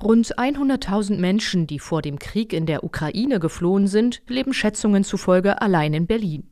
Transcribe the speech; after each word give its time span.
Rund 0.00 0.38
100.000 0.38 1.18
Menschen, 1.18 1.66
die 1.66 1.80
vor 1.80 2.02
dem 2.02 2.20
Krieg 2.20 2.52
in 2.52 2.66
der 2.66 2.84
Ukraine 2.84 3.40
geflohen 3.40 3.88
sind, 3.88 4.22
leben 4.28 4.52
Schätzungen 4.52 5.02
zufolge 5.02 5.60
allein 5.60 5.92
in 5.92 6.06
Berlin. 6.06 6.48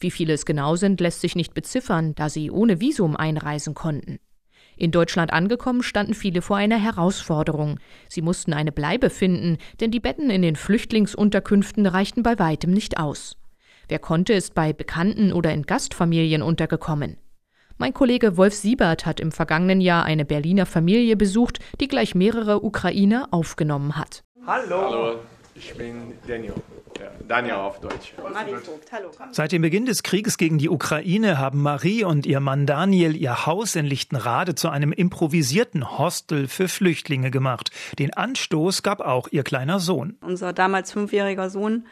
Wie 0.00 0.10
viele 0.10 0.32
es 0.32 0.44
genau 0.44 0.74
sind, 0.74 1.00
lässt 1.00 1.20
sich 1.20 1.36
nicht 1.36 1.54
beziffern, 1.54 2.16
da 2.16 2.28
sie 2.28 2.50
ohne 2.50 2.80
Visum 2.80 3.16
einreisen 3.16 3.74
konnten. 3.74 4.18
In 4.76 4.90
Deutschland 4.90 5.32
angekommen 5.32 5.84
standen 5.84 6.14
viele 6.14 6.42
vor 6.42 6.56
einer 6.56 6.78
Herausforderung. 6.82 7.78
Sie 8.08 8.22
mussten 8.22 8.52
eine 8.52 8.72
Bleibe 8.72 9.08
finden, 9.10 9.58
denn 9.78 9.92
die 9.92 10.00
Betten 10.00 10.28
in 10.30 10.42
den 10.42 10.56
Flüchtlingsunterkünften 10.56 11.86
reichten 11.86 12.24
bei 12.24 12.38
weitem 12.40 12.72
nicht 12.72 12.98
aus. 12.98 13.36
Wer 13.88 14.00
konnte, 14.00 14.32
ist 14.32 14.54
bei 14.54 14.72
Bekannten 14.72 15.32
oder 15.32 15.52
in 15.52 15.62
Gastfamilien 15.62 16.42
untergekommen. 16.42 17.18
Mein 17.80 17.94
Kollege 17.94 18.36
Wolf 18.36 18.52
Siebert 18.52 19.06
hat 19.06 19.20
im 19.20 19.32
vergangenen 19.32 19.80
Jahr 19.80 20.04
eine 20.04 20.26
Berliner 20.26 20.66
Familie 20.66 21.16
besucht, 21.16 21.60
die 21.80 21.88
gleich 21.88 22.14
mehrere 22.14 22.62
Ukrainer 22.62 23.28
aufgenommen 23.30 23.96
hat. 23.96 24.22
Hallo, 24.46 24.82
Hallo 24.82 25.20
ich 25.54 25.74
bin 25.74 26.12
Daniel. 26.26 26.54
Daniel 27.26 27.54
auf 27.54 27.80
Deutsch. 27.80 28.14
Seit 29.32 29.52
dem 29.52 29.62
Beginn 29.62 29.86
des 29.86 30.02
Krieges 30.02 30.36
gegen 30.36 30.58
die 30.58 30.68
Ukraine 30.68 31.38
haben 31.38 31.62
Marie 31.62 32.04
und 32.04 32.26
ihr 32.26 32.40
Mann 32.40 32.66
Daniel 32.66 33.16
ihr 33.16 33.46
Haus 33.46 33.76
in 33.76 33.86
Lichtenrade 33.86 34.54
zu 34.54 34.68
einem 34.68 34.92
improvisierten 34.92 35.98
Hostel 35.98 36.48
für 36.48 36.68
Flüchtlinge 36.68 37.30
gemacht. 37.30 37.70
Den 37.98 38.12
Anstoß 38.12 38.82
gab 38.82 39.00
auch 39.00 39.28
ihr 39.30 39.42
kleiner 39.42 39.80
Sohn. 39.80 40.16
Unser 40.22 40.52
damals 40.52 40.92
fünfjähriger 40.92 41.50
Sohn 41.50 41.86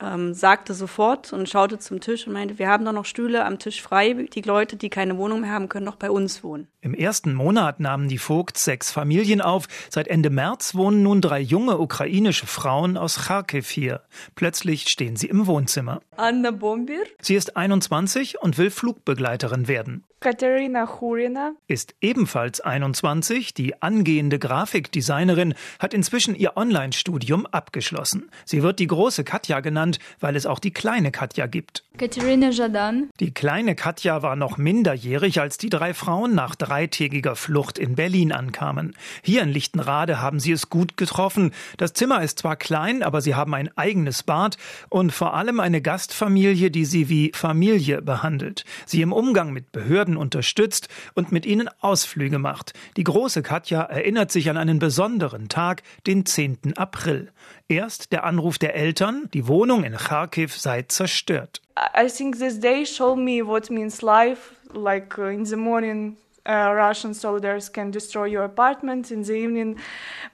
ähm, 0.00 0.34
sagte 0.34 0.74
sofort 0.74 1.32
und 1.32 1.48
schaute 1.48 1.78
zum 1.78 2.00
Tisch 2.00 2.26
und 2.26 2.32
meinte, 2.32 2.58
wir 2.58 2.68
haben 2.68 2.84
doch 2.84 2.92
noch 2.92 3.04
Stühle 3.04 3.44
am 3.44 3.58
Tisch 3.58 3.82
frei. 3.82 4.12
Die 4.12 4.42
Leute, 4.42 4.76
die 4.76 4.90
keine 4.90 5.16
Wohnung 5.18 5.40
mehr 5.40 5.50
haben, 5.50 5.68
können 5.68 5.86
doch 5.86 5.96
bei 5.96 6.10
uns 6.10 6.44
wohnen. 6.44 6.68
Im 6.80 6.94
ersten 6.94 7.34
Monat 7.34 7.80
nahmen 7.80 8.08
die 8.08 8.18
Vogts 8.18 8.64
sechs 8.64 8.92
Familien 8.92 9.40
auf. 9.40 9.66
Seit 9.90 10.08
Ende 10.08 10.30
März 10.30 10.74
wohnen 10.74 11.02
nun 11.02 11.20
drei 11.20 11.40
junge 11.40 11.78
ukrainische 11.78 12.46
Frauen 12.46 12.96
aus 12.96 13.26
Kharkiv 13.26 13.68
hier. 13.68 14.02
Plötzlich 14.36 14.88
stehen 14.88 15.16
sie 15.16 15.26
im 15.26 15.46
Wohnzimmer. 15.46 16.00
Anna 16.16 16.52
Bombir. 16.52 17.02
Sie 17.20 17.34
ist 17.34 17.56
21 17.56 18.40
und 18.40 18.58
will 18.58 18.70
Flugbegleiterin 18.70 19.66
werden. 19.66 20.04
Katerina 20.20 20.86
Churina 20.86 21.52
ist 21.68 21.94
ebenfalls 22.00 22.60
21. 22.60 23.54
Die 23.54 23.80
angehende 23.80 24.40
Grafikdesignerin 24.40 25.54
hat 25.78 25.94
inzwischen 25.94 26.34
ihr 26.34 26.56
Online-Studium 26.56 27.46
abgeschlossen. 27.46 28.28
Sie 28.44 28.64
wird 28.64 28.80
die 28.80 28.88
große 28.88 29.22
Katja 29.22 29.60
genannt, 29.60 29.87
weil 30.20 30.36
es 30.36 30.46
auch 30.46 30.58
die 30.58 30.70
kleine 30.70 31.10
Katja 31.10 31.46
gibt. 31.46 31.84
Katerina 31.98 32.50
Jadan. 32.50 33.10
Die 33.18 33.34
kleine 33.34 33.74
Katja 33.74 34.22
war 34.22 34.36
noch 34.36 34.56
minderjährig, 34.56 35.40
als 35.40 35.58
die 35.58 35.68
drei 35.68 35.94
Frauen 35.94 36.34
nach 36.34 36.54
dreitägiger 36.54 37.34
Flucht 37.34 37.78
in 37.78 37.96
Berlin 37.96 38.32
ankamen. 38.32 38.94
Hier 39.22 39.42
in 39.42 39.48
Lichtenrade 39.48 40.20
haben 40.20 40.38
sie 40.38 40.52
es 40.52 40.70
gut 40.70 40.96
getroffen. 40.96 41.52
Das 41.76 41.92
Zimmer 41.92 42.22
ist 42.22 42.38
zwar 42.38 42.56
klein, 42.56 43.02
aber 43.02 43.20
sie 43.20 43.34
haben 43.34 43.54
ein 43.54 43.70
eigenes 43.76 44.22
Bad 44.22 44.58
und 44.88 45.12
vor 45.12 45.34
allem 45.34 45.58
eine 45.58 45.82
Gastfamilie, 45.82 46.70
die 46.70 46.84
sie 46.84 47.08
wie 47.08 47.32
Familie 47.34 48.00
behandelt. 48.00 48.64
Sie 48.86 49.02
im 49.02 49.12
Umgang 49.12 49.52
mit 49.52 49.72
Behörden 49.72 49.88
Behörden 49.88 50.16
unterstützt 50.18 50.88
und 51.14 51.32
mit 51.32 51.46
ihnen 51.46 51.68
Ausflüge 51.80 52.38
macht. 52.38 52.72
Die 52.96 53.04
große 53.04 53.42
Katja 53.42 53.82
erinnert 53.82 54.30
sich 54.30 54.50
an 54.50 54.56
einen 54.56 54.78
besonderen 54.78 55.48
Tag, 55.48 55.82
den 56.06 56.26
10. 56.26 56.76
April. 56.76 57.32
Erst 57.68 58.12
der 58.12 58.24
Anruf 58.24 58.58
der 58.58 58.74
Eltern, 58.74 59.28
die 59.34 59.46
Wohnung 59.46 59.77
in 59.84 59.96
Kharkiv 59.96 60.58
sei 60.58 60.84
zerstört. 60.88 61.60
I 61.96 62.08
think 62.08 62.38
this 62.38 62.58
day 62.58 62.84
showed 62.84 63.18
me 63.18 63.46
what 63.46 63.70
means 63.70 64.02
life, 64.02 64.56
like 64.72 65.18
uh, 65.18 65.30
in 65.30 65.44
the 65.44 65.56
morning 65.56 66.16
Uh, 66.48 66.72
Russian 66.72 67.12
soldiers 67.12 67.70
can 67.70 67.90
destroy 67.90 68.24
your 68.24 68.44
apartment 68.44 69.10
in 69.10 69.22
the 69.22 69.34
evening. 69.34 69.76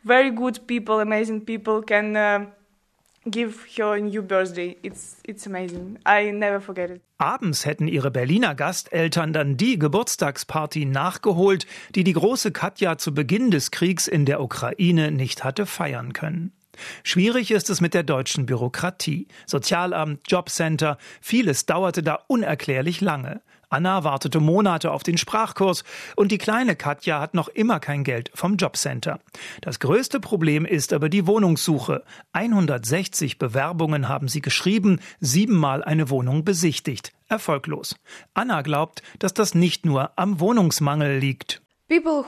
Very 0.04 0.30
good 0.30 0.64
people, 0.68 1.00
amazing 1.00 1.44
people 1.44 1.82
can 1.82 2.14
uh, 2.14 2.46
give 3.28 3.66
her 3.76 3.96
a 3.96 4.00
new 4.00 4.22
birthday. 4.22 4.76
It's 4.84 5.16
it's 5.24 5.44
amazing. 5.46 5.98
I 6.06 6.30
never 6.30 6.60
forget 6.60 6.90
it. 6.90 7.02
Abends 7.18 7.66
hätten 7.66 7.88
ihre 7.88 8.12
Berliner 8.12 8.54
Gasteltern 8.54 9.32
dann 9.32 9.56
die 9.56 9.76
Geburtstagsparty 9.76 10.84
nachgeholt, 10.84 11.66
die 11.96 12.04
die 12.04 12.12
große 12.12 12.52
Katja 12.52 12.96
zu 12.96 13.12
Beginn 13.12 13.50
des 13.50 13.72
Kriegs 13.72 14.06
in 14.06 14.24
der 14.24 14.40
Ukraine 14.40 15.10
nicht 15.10 15.42
hatte 15.42 15.66
feiern 15.66 16.12
können. 16.12 16.52
Schwierig 17.02 17.50
ist 17.50 17.70
es 17.70 17.80
mit 17.80 17.94
der 17.94 18.02
deutschen 18.02 18.46
Bürokratie. 18.46 19.28
Sozialamt, 19.46 20.20
Jobcenter, 20.28 20.98
vieles 21.20 21.66
dauerte 21.66 22.02
da 22.02 22.20
unerklärlich 22.26 23.00
lange. 23.00 23.40
Anna 23.74 24.04
wartete 24.04 24.38
Monate 24.38 24.92
auf 24.92 25.02
den 25.02 25.18
Sprachkurs 25.18 25.82
und 26.14 26.30
die 26.30 26.38
kleine 26.38 26.76
Katja 26.76 27.18
hat 27.20 27.34
noch 27.34 27.48
immer 27.48 27.80
kein 27.80 28.04
Geld 28.04 28.30
vom 28.32 28.54
Jobcenter. 28.54 29.18
Das 29.62 29.80
größte 29.80 30.20
Problem 30.20 30.64
ist 30.64 30.92
aber 30.92 31.08
die 31.08 31.26
Wohnungssuche. 31.26 32.04
160 32.34 33.38
Bewerbungen 33.38 34.08
haben 34.08 34.28
sie 34.28 34.42
geschrieben, 34.42 35.00
siebenmal 35.18 35.82
eine 35.82 36.08
Wohnung 36.08 36.44
besichtigt. 36.44 37.12
Erfolglos. 37.26 37.96
Anna 38.32 38.62
glaubt, 38.62 39.02
dass 39.18 39.34
das 39.34 39.56
nicht 39.56 39.84
nur 39.84 40.12
am 40.16 40.38
Wohnungsmangel 40.38 41.18
liegt. 41.18 41.63
Uh, 41.90 41.96
uh, 41.96 42.24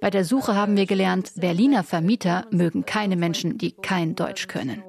Bei 0.00 0.10
der 0.10 0.24
Suche 0.24 0.56
haben 0.56 0.76
wir 0.76 0.86
gelernt, 0.86 1.32
Berliner 1.36 1.84
Vermieter 1.84 2.46
mögen 2.50 2.84
keine 2.84 3.14
Menschen, 3.14 3.56
die 3.56 3.70
kein 3.70 4.16
Deutsch 4.16 4.48
können. 4.48 4.82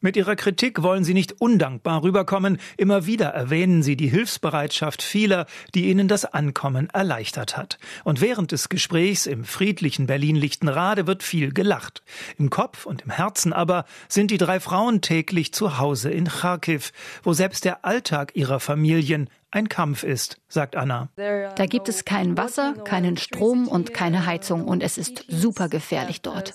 Mit 0.00 0.16
ihrer 0.16 0.36
Kritik 0.36 0.82
wollen 0.82 1.04
sie 1.04 1.14
nicht 1.14 1.40
undankbar 1.40 2.02
rüberkommen. 2.02 2.58
Immer 2.76 3.06
wieder 3.06 3.28
erwähnen 3.28 3.82
sie 3.82 3.96
die 3.96 4.08
Hilfsbereitschaft 4.08 5.02
vieler, 5.02 5.46
die 5.74 5.88
ihnen 5.88 6.06
das 6.06 6.24
Ankommen 6.24 6.90
erleichtert 6.90 7.56
hat. 7.56 7.78
Und 8.04 8.20
während 8.20 8.52
des 8.52 8.68
Gesprächs 8.68 9.26
im 9.26 9.44
friedlichen 9.44 10.06
Berlin-Lichtenrade 10.06 11.06
wird 11.06 11.22
viel 11.22 11.52
gelacht. 11.52 12.02
Im 12.38 12.50
Kopf 12.50 12.84
und 12.84 13.02
im 13.02 13.10
Herzen 13.10 13.52
aber 13.52 13.84
sind 14.08 14.30
die 14.30 14.38
drei 14.38 14.60
Frauen 14.60 15.00
täglich 15.00 15.52
zu 15.52 15.78
Hause 15.78 16.10
in 16.10 16.28
Kharkiv, 16.28 16.92
wo 17.22 17.32
selbst 17.32 17.64
der 17.64 17.84
Alltag 17.84 18.32
ihrer 18.34 18.60
Familien 18.60 19.30
ein 19.56 19.68
Kampf 19.68 20.02
ist, 20.02 20.38
sagt 20.48 20.76
Anna. 20.76 21.08
Da 21.16 21.66
gibt 21.66 21.88
es 21.88 22.04
kein 22.04 22.36
Wasser, 22.36 22.74
keinen 22.84 23.16
Strom 23.16 23.68
und 23.68 23.94
keine 23.94 24.26
Heizung 24.26 24.66
und 24.66 24.82
es 24.82 24.98
ist 24.98 25.24
super 25.28 25.68
gefährlich 25.68 26.20
dort. 26.20 26.54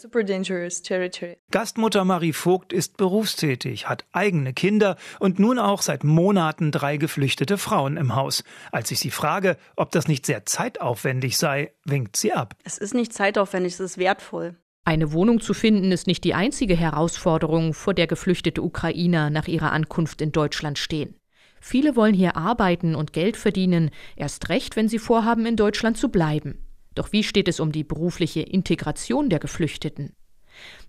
Gastmutter 1.49 2.05
Marie 2.05 2.33
Vogt 2.33 2.73
ist 2.73 2.97
berufstätig, 3.31 3.87
hat 3.87 4.05
eigene 4.11 4.53
Kinder 4.53 4.97
und 5.19 5.39
nun 5.39 5.59
auch 5.59 5.81
seit 5.81 6.03
Monaten 6.03 6.71
drei 6.71 6.97
geflüchtete 6.97 7.57
Frauen 7.57 7.97
im 7.97 8.15
Haus. 8.15 8.43
Als 8.71 8.91
ich 8.91 8.99
sie 8.99 9.11
frage, 9.11 9.57
ob 9.75 9.91
das 9.91 10.07
nicht 10.07 10.25
sehr 10.25 10.45
zeitaufwendig 10.45 11.37
sei, 11.37 11.71
winkt 11.85 12.17
sie 12.17 12.33
ab. 12.33 12.55
Es 12.63 12.77
ist 12.77 12.93
nicht 12.93 13.13
zeitaufwendig, 13.13 13.73
es 13.73 13.79
ist 13.79 13.97
wertvoll. 13.97 14.55
Eine 14.83 15.11
Wohnung 15.13 15.41
zu 15.41 15.53
finden 15.53 15.91
ist 15.91 16.07
nicht 16.07 16.23
die 16.23 16.33
einzige 16.33 16.75
Herausforderung, 16.75 17.73
vor 17.73 17.93
der 17.93 18.07
geflüchtete 18.07 18.61
Ukrainer 18.61 19.29
nach 19.29 19.47
ihrer 19.47 19.71
Ankunft 19.71 20.21
in 20.21 20.31
Deutschland 20.31 20.79
stehen. 20.79 21.15
Viele 21.59 21.95
wollen 21.95 22.15
hier 22.15 22.35
arbeiten 22.35 22.95
und 22.95 23.13
Geld 23.13 23.37
verdienen, 23.37 23.91
erst 24.15 24.49
recht, 24.49 24.75
wenn 24.75 24.89
sie 24.89 24.97
vorhaben, 24.97 25.45
in 25.45 25.55
Deutschland 25.55 25.97
zu 25.97 26.09
bleiben. 26.09 26.65
Doch 26.95 27.11
wie 27.11 27.23
steht 27.23 27.47
es 27.47 27.59
um 27.59 27.71
die 27.71 27.83
berufliche 27.83 28.41
Integration 28.41 29.29
der 29.29 29.39
Geflüchteten? 29.39 30.13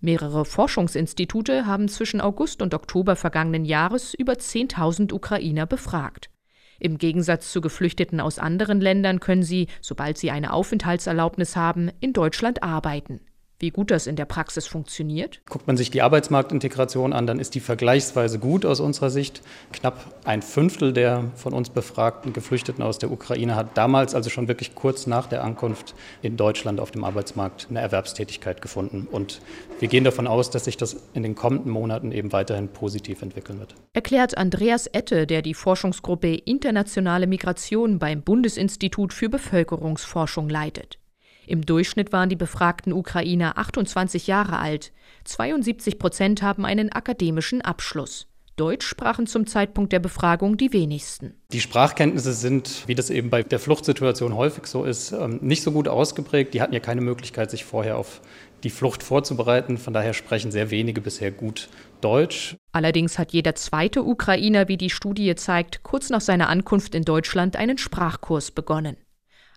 Mehrere 0.01 0.45
Forschungsinstitute 0.45 1.67
haben 1.67 1.89
zwischen 1.89 2.21
August 2.21 2.63
und 2.63 2.75
Oktober 2.75 3.17
vergangenen 3.17 3.65
Jahres 3.65 4.15
über 4.15 4.35
10.000 4.35 5.13
Ukrainer 5.13 5.67
befragt. 5.67 6.31
Im 6.79 6.99
Gegensatz 6.99 7.53
zu 7.53 7.61
Geflüchteten 7.61 8.21
aus 8.21 8.39
anderen 8.39 8.81
Ländern 8.81 9.21
können 9.21 9.45
sie, 9.45 9.69
sobald 9.81 10.19
sie 10.19 10.31
eine 10.31 10.53
Aufenthaltserlaubnis 10.53 11.55
haben, 11.55 11.91
in 12.01 12.13
Deutschland 12.13 12.63
arbeiten. 12.63 13.21
Wie 13.63 13.71
gut 13.71 13.93
das 13.93 14.09
in 14.09 14.17
der 14.17 14.25
Praxis 14.25 14.67
funktioniert? 14.67 15.41
Guckt 15.49 15.69
man 15.69 15.77
sich 15.77 15.89
die 15.89 16.03
Arbeitsmarktintegration 16.03 17.13
an, 17.13 17.29
dann 17.29 17.39
ist 17.39 17.55
die 17.55 17.61
vergleichsweise 17.61 18.41
gut 18.41 18.67
aus 18.67 18.81
unserer 18.81 19.09
Sicht. 19.09 19.41
Knapp 19.73 20.05
ein 20.25 20.43
Fünftel 20.43 20.93
der 20.93 21.31
von 21.37 21.53
uns 21.53 21.71
befragten 21.71 22.33
Geflüchteten 22.33 22.83
aus 22.83 22.99
der 22.99 23.13
Ukraine 23.13 23.55
hat 23.55 23.79
damals, 23.79 24.17
also 24.17 24.31
schon 24.31 24.49
wirklich 24.49 24.75
kurz 24.75 25.07
nach 25.07 25.29
der 25.29 25.45
Ankunft 25.45 25.95
in 26.23 26.37
Deutschland 26.37 26.81
auf 26.81 26.91
dem 26.91 27.05
Arbeitsmarkt, 27.05 27.69
eine 27.71 27.81
Erwerbstätigkeit 27.81 28.63
gefunden. 28.63 29.07
Und 29.09 29.41
wir 29.79 29.87
gehen 29.87 30.03
davon 30.03 30.27
aus, 30.27 30.51
dass 30.51 30.65
sich 30.65 30.77
das 30.77 30.97
in 31.15 31.23
den 31.23 31.37
kommenden 31.37 31.71
Monaten 31.71 32.11
eben 32.11 32.33
weiterhin 32.33 32.67
positiv 32.67 33.23
entwickeln 33.23 33.61
wird. 33.61 33.77
Erklärt 33.93 34.37
Andreas 34.37 34.89
Ette, 34.89 35.25
der 35.25 35.41
die 35.41 35.55
Forschungsgruppe 35.55 36.35
Internationale 36.35 37.29
Migration 37.29 38.01
beim 38.01 38.23
Bundesinstitut 38.23 39.13
für 39.13 39.29
Bevölkerungsforschung 39.29 40.49
leitet. 40.49 40.99
Im 41.47 41.67
Durchschnitt 41.67 42.13
waren 42.13 42.29
die 42.29 42.37
befragten 42.37 42.93
Ukrainer 42.93 43.59
28 43.59 44.27
Jahre 44.27 44.59
alt. 44.59 44.93
72 45.25 45.99
Prozent 45.99 46.43
haben 46.43 46.65
einen 46.65 46.93
akademischen 46.93 47.63
Abschluss. 47.63 48.27
Deutsch 48.57 48.87
sprachen 48.87 49.27
zum 49.27 49.47
Zeitpunkt 49.47 49.93
der 49.93 49.99
Befragung 49.99 50.59
die 50.59 50.75
wenigsten. 50.75 51.35
Die 51.53 51.61
Sprachkenntnisse 51.61 52.35
sind, 52.35 52.85
wie 52.87 52.95
das 52.95 53.09
eben 53.09 53.31
bei 53.31 53.43
der 53.43 53.59
Fluchtsituation 53.59 54.37
häufig 54.37 54.67
so 54.67 54.85
ist, 54.85 55.13
ähm, 55.13 55.39
nicht 55.41 55.63
so 55.63 55.73
gut 55.73 55.89
ausgeprägt. 55.89 56.53
Die 56.53 56.61
hatten 56.61 56.75
ja 56.75 56.81
keine 56.81 57.01
Möglichkeit, 57.01 57.51
sich 57.51 57.65
vorher 57.65 57.97
auf 57.97 58.21
die 58.63 58.71
Flucht 58.71 59.03
vorzubereiten. 59.03 59.79
Von 59.79 59.95
daher 59.95 60.13
sprechen 60.13 60.53
sehr 60.53 60.71
wenige 60.71 61.01
bisher 61.01 61.31
gut 61.31 61.71
Deutsch. 62.03 62.57
Allerdings 62.73 63.19
hat 63.19 63.33
jeder 63.33 63.55
zweite 63.55 64.03
Ukrainer, 64.05 64.69
wie 64.69 64.77
die 64.77 64.91
Studie 64.91 65.35
zeigt, 65.35 65.83
kurz 65.83 66.11
nach 66.11 66.21
seiner 66.21 66.51
Ankunft 66.51 66.95
in 66.95 67.05
Deutschland 67.05 67.57
einen 67.57 67.79
Sprachkurs 67.79 68.51
begonnen. 68.51 68.97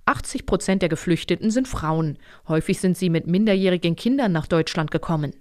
80 0.06 0.46
Prozent 0.46 0.81
der 0.81 0.90
Geflüchteten 0.90 1.50
sind 1.50 1.68
Frauen. 1.68 2.18
Häufig 2.48 2.80
sind 2.80 2.98
sie 2.98 3.10
mit 3.10 3.28
minderjährigen 3.28 3.96
Kindern 3.96 4.31
nach 4.31 4.46
Deutschland 4.46 4.92
gekommen. 4.92 5.34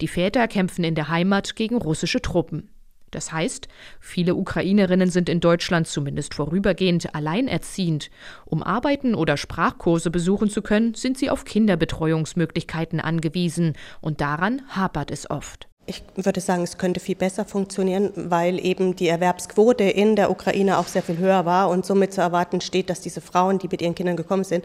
Die 0.00 0.08
Väter 0.08 0.48
kämpfen 0.48 0.84
in 0.84 0.94
der 0.94 1.08
Heimat 1.08 1.56
gegen 1.56 1.76
russische 1.76 2.20
Truppen. 2.20 2.70
Das 3.10 3.30
heißt, 3.30 3.68
viele 4.00 4.34
Ukrainerinnen 4.34 5.10
sind 5.10 5.28
in 5.28 5.40
Deutschland 5.40 5.86
zumindest 5.86 6.34
vorübergehend 6.34 7.14
alleinerziehend. 7.14 8.10
Um 8.46 8.62
arbeiten 8.62 9.14
oder 9.14 9.36
Sprachkurse 9.36 10.10
besuchen 10.10 10.48
zu 10.48 10.62
können, 10.62 10.94
sind 10.94 11.18
sie 11.18 11.28
auf 11.28 11.44
Kinderbetreuungsmöglichkeiten 11.44 13.00
angewiesen, 13.00 13.74
und 14.00 14.22
daran 14.22 14.62
hapert 14.68 15.10
es 15.10 15.30
oft. 15.30 15.68
Ich 15.84 16.02
würde 16.14 16.40
sagen, 16.40 16.62
es 16.62 16.78
könnte 16.78 17.00
viel 17.00 17.16
besser 17.16 17.44
funktionieren, 17.44 18.12
weil 18.14 18.64
eben 18.64 18.94
die 18.94 19.08
Erwerbsquote 19.08 19.84
in 19.84 20.14
der 20.14 20.30
Ukraine 20.30 20.78
auch 20.78 20.86
sehr 20.86 21.02
viel 21.02 21.18
höher 21.18 21.44
war 21.44 21.70
und 21.70 21.84
somit 21.84 22.12
zu 22.12 22.20
erwarten 22.20 22.60
steht, 22.60 22.88
dass 22.88 23.00
diese 23.00 23.20
Frauen, 23.20 23.58
die 23.58 23.68
mit 23.68 23.82
ihren 23.82 23.94
Kindern 23.94 24.16
gekommen 24.16 24.44
sind, 24.44 24.64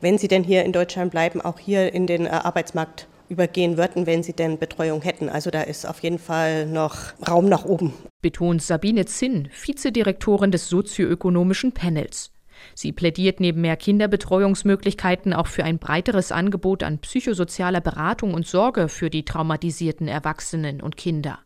wenn 0.00 0.16
sie 0.16 0.28
denn 0.28 0.42
hier 0.42 0.64
in 0.64 0.72
Deutschland 0.72 1.10
bleiben, 1.10 1.40
auch 1.40 1.58
hier 1.58 1.92
in 1.92 2.06
den 2.06 2.26
äh, 2.26 2.30
Arbeitsmarkt 2.30 3.06
übergehen 3.28 3.76
würden, 3.76 4.06
wenn 4.06 4.22
sie 4.22 4.32
denn 4.32 4.58
Betreuung 4.58 5.02
hätten. 5.02 5.28
Also 5.28 5.50
da 5.50 5.62
ist 5.62 5.86
auf 5.86 6.00
jeden 6.00 6.18
Fall 6.18 6.66
noch 6.66 7.14
Raum 7.26 7.48
nach 7.48 7.64
oben. 7.64 7.94
Betont 8.20 8.62
Sabine 8.62 9.06
Zinn, 9.06 9.48
Vizedirektorin 9.52 10.50
des 10.50 10.68
sozioökonomischen 10.68 11.72
Panels. 11.72 12.33
Sie 12.74 12.92
plädiert 12.92 13.40
neben 13.40 13.60
mehr 13.60 13.76
Kinderbetreuungsmöglichkeiten 13.76 15.32
auch 15.32 15.46
für 15.46 15.64
ein 15.64 15.78
breiteres 15.78 16.32
Angebot 16.32 16.82
an 16.82 16.98
psychosozialer 16.98 17.80
Beratung 17.80 18.34
und 18.34 18.46
Sorge 18.46 18.88
für 18.88 19.10
die 19.10 19.24
traumatisierten 19.24 20.08
Erwachsenen 20.08 20.80
und 20.80 20.96
Kinder. 20.96 21.40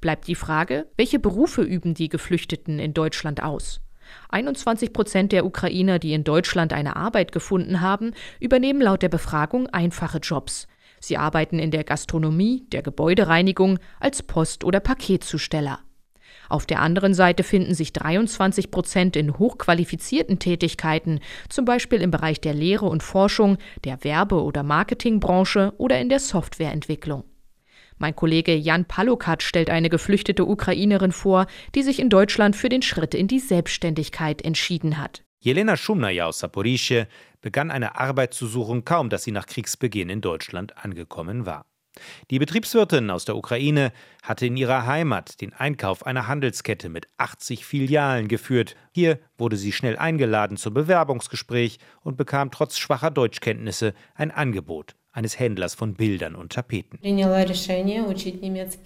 Bleibt 0.00 0.26
die 0.26 0.34
Frage, 0.34 0.86
welche 0.96 1.18
Berufe 1.18 1.62
üben 1.62 1.94
die 1.94 2.08
Geflüchteten 2.08 2.78
in 2.78 2.94
Deutschland 2.94 3.42
aus? 3.42 3.80
21 4.28 4.92
Prozent 4.92 5.32
der 5.32 5.46
Ukrainer, 5.46 5.98
die 5.98 6.12
in 6.12 6.24
Deutschland 6.24 6.72
eine 6.72 6.96
Arbeit 6.96 7.32
gefunden 7.32 7.80
haben, 7.80 8.12
übernehmen 8.40 8.82
laut 8.82 9.02
der 9.02 9.08
Befragung 9.08 9.66
einfache 9.68 10.18
Jobs. 10.18 10.68
Sie 11.00 11.16
arbeiten 11.16 11.58
in 11.58 11.70
der 11.70 11.84
Gastronomie, 11.84 12.66
der 12.72 12.82
Gebäudereinigung, 12.82 13.78
als 14.00 14.22
Post- 14.22 14.64
oder 14.64 14.80
Paketzusteller. 14.80 15.80
Auf 16.48 16.66
der 16.66 16.80
anderen 16.80 17.14
Seite 17.14 17.42
finden 17.42 17.74
sich 17.74 17.92
23 17.92 18.70
Prozent 18.70 19.16
in 19.16 19.38
hochqualifizierten 19.38 20.38
Tätigkeiten, 20.38 21.20
zum 21.48 21.64
Beispiel 21.64 22.00
im 22.00 22.10
Bereich 22.10 22.40
der 22.40 22.54
Lehre 22.54 22.86
und 22.86 23.02
Forschung, 23.02 23.58
der 23.84 24.04
Werbe- 24.04 24.42
oder 24.42 24.62
Marketingbranche 24.62 25.72
oder 25.78 26.00
in 26.00 26.08
der 26.08 26.20
Softwareentwicklung. 26.20 27.24
Mein 27.98 28.16
Kollege 28.16 28.54
Jan 28.54 28.86
Palokat 28.86 29.42
stellt 29.42 29.70
eine 29.70 29.88
geflüchtete 29.88 30.44
Ukrainerin 30.44 31.12
vor, 31.12 31.46
die 31.74 31.82
sich 31.82 32.00
in 32.00 32.10
Deutschland 32.10 32.56
für 32.56 32.68
den 32.68 32.82
Schritt 32.82 33.14
in 33.14 33.28
die 33.28 33.38
Selbstständigkeit 33.38 34.42
entschieden 34.42 34.98
hat. 34.98 35.22
Jelena 35.40 35.76
Schumnaja 35.76 36.26
aus 36.26 36.38
Saporischje 36.40 37.06
begann 37.40 37.70
eine 37.70 37.98
Arbeit 37.98 38.34
zu 38.34 38.46
suchen, 38.46 38.84
kaum 38.84 39.10
dass 39.10 39.24
sie 39.24 39.30
nach 39.30 39.46
Kriegsbeginn 39.46 40.08
in 40.08 40.22
Deutschland 40.22 40.76
angekommen 40.78 41.46
war. 41.46 41.66
Die 42.30 42.38
Betriebswirtin 42.38 43.10
aus 43.10 43.24
der 43.24 43.36
Ukraine 43.36 43.92
hatte 44.22 44.46
in 44.46 44.56
ihrer 44.56 44.86
Heimat 44.86 45.40
den 45.40 45.52
Einkauf 45.52 46.06
einer 46.06 46.26
Handelskette 46.26 46.88
mit 46.88 47.08
80 47.18 47.64
Filialen 47.64 48.28
geführt. 48.28 48.76
Hier 48.92 49.20
wurde 49.38 49.56
sie 49.56 49.72
schnell 49.72 49.96
eingeladen 49.96 50.56
zum 50.56 50.74
Bewerbungsgespräch 50.74 51.78
und 52.02 52.16
bekam 52.16 52.50
trotz 52.50 52.78
schwacher 52.78 53.10
Deutschkenntnisse 53.10 53.94
ein 54.14 54.30
Angebot 54.30 54.96
eines 55.14 55.38
Händlers 55.38 55.74
von 55.74 55.94
Bildern 55.94 56.34
und 56.34 56.52
Tapeten. 56.52 56.98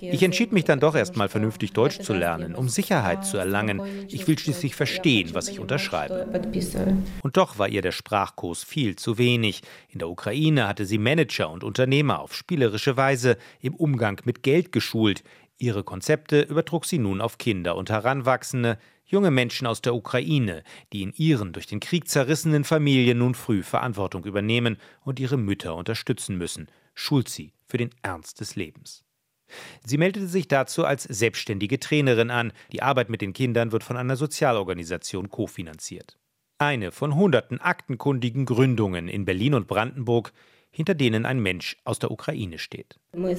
Ich 0.00 0.22
entschied 0.22 0.52
mich 0.52 0.64
dann 0.64 0.78
doch 0.78 0.94
erstmal 0.94 1.30
vernünftig 1.30 1.72
Deutsch 1.72 2.00
zu 2.00 2.12
lernen, 2.12 2.54
um 2.54 2.68
Sicherheit 2.68 3.24
zu 3.24 3.38
erlangen. 3.38 3.80
Ich 4.08 4.28
will 4.28 4.38
schließlich 4.38 4.76
verstehen, 4.76 5.30
was 5.32 5.48
ich 5.48 5.58
unterschreibe. 5.58 6.28
Und 7.22 7.36
doch 7.38 7.58
war 7.58 7.68
ihr 7.68 7.80
der 7.80 7.92
Sprachkurs 7.92 8.62
viel 8.62 8.96
zu 8.96 9.16
wenig. 9.16 9.62
In 9.88 10.00
der 10.00 10.10
Ukraine 10.10 10.68
hatte 10.68 10.84
sie 10.84 10.98
Manager 10.98 11.48
und 11.50 11.64
Unternehmer 11.64 12.20
auf 12.20 12.34
spielerische 12.34 12.98
Weise 12.98 13.38
im 13.62 13.74
Umgang 13.74 14.20
mit 14.24 14.42
Geld 14.42 14.70
geschult. 14.70 15.24
Ihre 15.56 15.82
Konzepte 15.82 16.42
übertrug 16.42 16.84
sie 16.84 16.98
nun 16.98 17.22
auf 17.22 17.38
Kinder 17.38 17.74
und 17.74 17.88
Heranwachsende, 17.88 18.78
Junge 19.10 19.30
Menschen 19.30 19.66
aus 19.66 19.80
der 19.80 19.94
Ukraine, 19.94 20.62
die 20.92 21.02
in 21.02 21.14
ihren 21.16 21.54
durch 21.54 21.66
den 21.66 21.80
Krieg 21.80 22.08
zerrissenen 22.08 22.62
Familien 22.64 23.16
nun 23.18 23.34
früh 23.34 23.62
Verantwortung 23.62 24.26
übernehmen 24.26 24.76
und 25.02 25.18
ihre 25.18 25.38
Mütter 25.38 25.74
unterstützen 25.76 26.36
müssen, 26.36 26.68
schult 26.94 27.30
sie 27.30 27.54
für 27.66 27.78
den 27.78 27.88
Ernst 28.02 28.40
des 28.40 28.54
Lebens. 28.54 29.04
Sie 29.82 29.96
meldete 29.96 30.26
sich 30.26 30.46
dazu 30.46 30.84
als 30.84 31.04
selbstständige 31.04 31.80
Trainerin 31.80 32.30
an. 32.30 32.52
Die 32.70 32.82
Arbeit 32.82 33.08
mit 33.08 33.22
den 33.22 33.32
Kindern 33.32 33.72
wird 33.72 33.82
von 33.82 33.96
einer 33.96 34.16
Sozialorganisation 34.16 35.30
kofinanziert. 35.30 36.18
Eine 36.58 36.92
von 36.92 37.14
hunderten 37.14 37.62
aktenkundigen 37.62 38.44
Gründungen 38.44 39.08
in 39.08 39.24
Berlin 39.24 39.54
und 39.54 39.68
Brandenburg, 39.68 40.34
hinter 40.70 40.94
denen 40.94 41.24
ein 41.24 41.40
Mensch 41.40 41.78
aus 41.84 41.98
der 41.98 42.10
Ukraine 42.10 42.58
steht. 42.58 42.98
Wir 43.12 43.34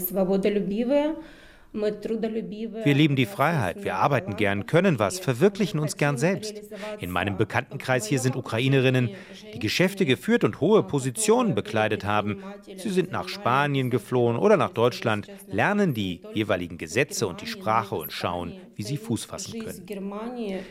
lieben 2.94 3.16
die 3.16 3.26
Freiheit, 3.28 3.84
wir 3.84 3.96
arbeiten 3.96 4.36
gern, 4.36 4.66
können 4.66 4.98
was, 4.98 5.20
verwirklichen 5.20 5.80
uns 5.80 5.98
gern 5.98 6.18
selbst. 6.18 6.62
In 7.00 7.12
meinem 7.12 7.38
Bekanntenkreis 7.38 8.08
hier 8.08 8.20
sind 8.20 8.36
Ukrainerinnen, 8.36 9.12
die 9.54 9.60
Geschäfte 9.60 10.06
geführt 10.06 10.44
und 10.44 10.62
hohe 10.62 10.82
Positionen 10.84 11.54
bekleidet 11.54 12.04
haben. 12.06 12.42
Sie 12.76 12.90
sind 12.90 13.12
nach 13.12 13.30
Spanien 13.30 13.92
geflohen 13.92 14.38
oder 14.38 14.58
nach 14.58 14.72
Deutschland, 14.72 15.28
lernen 15.48 15.94
die 15.94 16.22
jeweiligen 16.34 16.78
Gesetze 16.78 17.28
und 17.28 17.42
die 17.42 17.48
Sprache 17.48 17.96
und 17.96 18.12
schauen, 18.12 18.54
wie 18.76 18.84
sie 18.84 18.98
Fuß 18.98 19.26
fassen 19.26 19.60
können. 19.60 19.86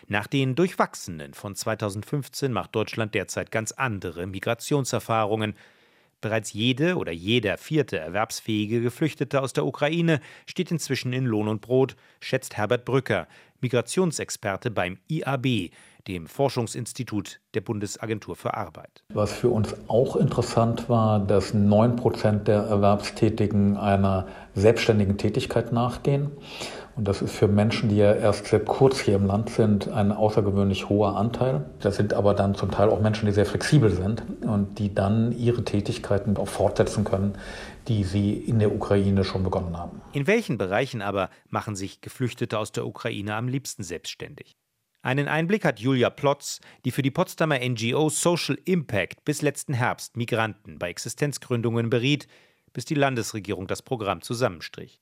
Nach 0.08 0.26
den 0.26 0.54
Durchwachsenen 0.56 1.34
von 1.34 1.54
2015 1.54 2.52
macht 2.52 2.74
Deutschland 2.74 3.14
derzeit 3.14 3.50
ganz 3.50 3.72
andere 3.72 4.26
Migrationserfahrungen. 4.26 5.54
Bereits 6.20 6.52
jede 6.52 6.96
oder 6.96 7.12
jeder 7.12 7.58
vierte 7.58 7.98
erwerbsfähige 7.98 8.80
Geflüchtete 8.80 9.40
aus 9.40 9.52
der 9.52 9.64
Ukraine 9.64 10.20
steht 10.46 10.72
inzwischen 10.72 11.12
in 11.12 11.24
Lohn 11.24 11.46
und 11.46 11.60
Brot, 11.60 11.94
schätzt 12.20 12.56
Herbert 12.56 12.84
Brücker, 12.84 13.28
Migrationsexperte 13.60 14.72
beim 14.72 14.98
IAB, 15.08 15.70
dem 16.08 16.26
Forschungsinstitut 16.26 17.40
der 17.54 17.60
Bundesagentur 17.60 18.34
für 18.34 18.54
Arbeit. 18.54 19.04
Was 19.12 19.32
für 19.32 19.48
uns 19.48 19.74
auch 19.86 20.16
interessant 20.16 20.88
war, 20.88 21.20
dass 21.20 21.54
neun 21.54 21.96
Prozent 21.96 22.48
der 22.48 22.62
Erwerbstätigen 22.62 23.76
einer 23.76 24.26
selbstständigen 24.54 25.18
Tätigkeit 25.18 25.72
nachgehen. 25.72 26.30
Und 26.98 27.06
das 27.06 27.22
ist 27.22 27.32
für 27.32 27.46
Menschen, 27.46 27.90
die 27.90 27.98
ja 27.98 28.12
erst 28.12 28.46
sehr 28.46 28.58
kurz 28.58 28.98
hier 28.98 29.14
im 29.14 29.26
Land 29.26 29.50
sind, 29.50 29.86
ein 29.86 30.10
außergewöhnlich 30.10 30.88
hoher 30.88 31.14
Anteil. 31.14 31.70
Das 31.78 31.94
sind 31.94 32.12
aber 32.12 32.34
dann 32.34 32.56
zum 32.56 32.72
Teil 32.72 32.88
auch 32.88 33.00
Menschen, 33.00 33.26
die 33.26 33.32
sehr 33.32 33.46
flexibel 33.46 33.88
sind 33.88 34.24
und 34.42 34.80
die 34.80 34.92
dann 34.92 35.30
ihre 35.30 35.62
Tätigkeiten 35.62 36.36
auch 36.36 36.48
fortsetzen 36.48 37.04
können, 37.04 37.38
die 37.86 38.02
sie 38.02 38.32
in 38.32 38.58
der 38.58 38.74
Ukraine 38.74 39.22
schon 39.22 39.44
begonnen 39.44 39.76
haben. 39.76 40.02
In 40.12 40.26
welchen 40.26 40.58
Bereichen 40.58 41.00
aber 41.00 41.30
machen 41.48 41.76
sich 41.76 42.00
Geflüchtete 42.00 42.58
aus 42.58 42.72
der 42.72 42.84
Ukraine 42.84 43.36
am 43.36 43.46
liebsten 43.46 43.84
selbstständig? 43.84 44.56
Einen 45.00 45.28
Einblick 45.28 45.64
hat 45.64 45.78
Julia 45.78 46.10
Plotz, 46.10 46.58
die 46.84 46.90
für 46.90 47.02
die 47.02 47.12
Potsdamer 47.12 47.60
NGO 47.60 48.08
Social 48.08 48.58
Impact 48.64 49.24
bis 49.24 49.40
letzten 49.40 49.72
Herbst 49.72 50.16
Migranten 50.16 50.80
bei 50.80 50.90
Existenzgründungen 50.90 51.90
beriet, 51.90 52.26
bis 52.72 52.86
die 52.86 52.96
Landesregierung 52.96 53.68
das 53.68 53.82
Programm 53.82 54.20
zusammenstrich. 54.20 55.00